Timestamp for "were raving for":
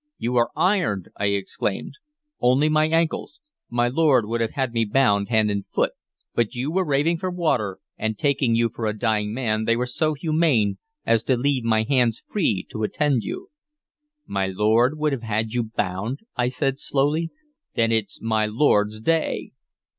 6.71-7.29